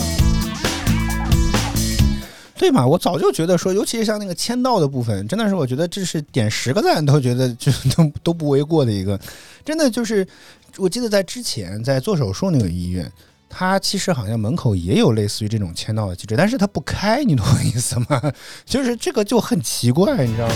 [2.57, 2.85] 对嘛？
[2.85, 9.19] 我早就觉得说，尤其是像那个签到的部分，真的是我觉得这是点十个赞都觉得就都都不为过的一个。
[9.65, 10.25] 真的就是，
[10.77, 13.11] 我记得在之前在做手术那个医院，
[13.51, 18.33] 它其实好像门口也有类似于这种签到的机制，但是它不开，你懂我意思吗？
[18.65, 20.55] 就是这个就很奇怪，你知道吗？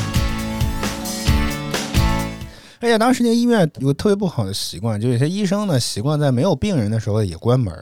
[2.82, 7.74] 而且当时那个医院有个特别不好的习惯，就有些医生呢习惯在没有病人的时候也关门，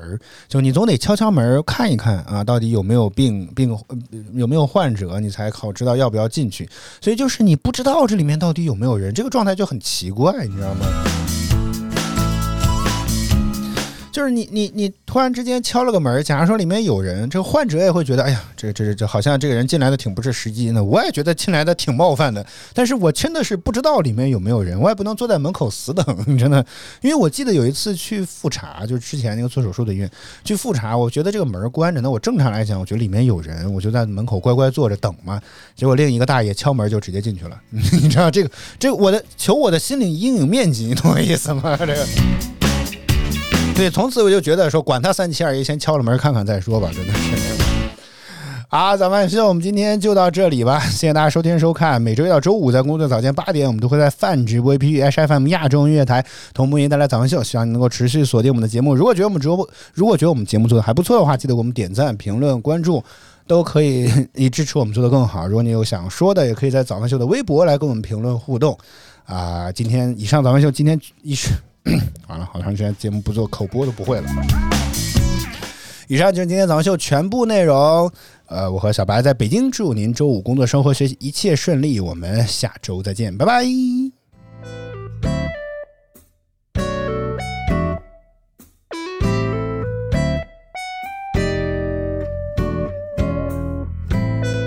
[0.48, 3.78] 就你总得敲敲门看一看啊，到底有没有病病
[4.34, 6.70] 有没有患者，你才好知道要不要进去。
[7.02, 10.86] 所以就是你不知道这里面到底有没有人，这个状态就很奇怪，你知道吗？
[14.14, 20.84] 就是你你你突然之间敲了个门，假如说里面有人，这个患者也会觉得，哎呀，这这这好像这个人进来的挺不是时机呢。
[20.84, 22.46] 我也觉得进来的挺冒犯的，
[22.76, 26.06] 但是我真的是不知道里面有没有人，我也不能坐在门口死等，
[26.38, 26.64] 真的。
[27.02, 30.08] 因为我记得有一次去复查，就是之前那个做手术的医院
[30.44, 35.42] 去复查，我觉得这个门关着那，我正常来讲，我觉得里面有人，我就在门口乖乖坐着等嘛。
[35.76, 41.76] 结果另一个大爷敲门就直接进去了， 你知道这个这个我的求我的心理阴影面积，你懂我意思吗？
[41.78, 42.63] 这个。
[43.76, 47.36] 对，从此我就觉得说，管他三七二十一，先敲了门看看再说吧，真的是。
[48.70, 52.02] 好，咱们秀，我们今天就到这里吧，谢谢大家收听收看。
[52.02, 58.96] 每周一到周五在工作早间八点，我们都会在泛直播 APP HFM 亚洲音乐台同步为您带来早安秀，希望你能够持续锁定我们的节目。
[58.96, 63.04] 如果觉得我们直播，如果觉得我们节目做的还不错的话，记得给我们点赞、评论、关注。
[63.46, 65.46] 都可以以支持我们做得更好。
[65.46, 68.78] 如果你有想说的，也可以在早饭秀的微博来跟我们评论互动。
[69.26, 71.50] 啊、今天以上早饭秀今天一是
[72.28, 74.28] 完了，好长时间节目不做口播都不会了。
[76.08, 78.12] 以上就是今天早上秀全部内容。
[78.48, 82.00] 呃，我和小白在北京，祝您周五工作、生活、学习一切顺利。
[82.00, 84.23] 我们下周再见，拜拜。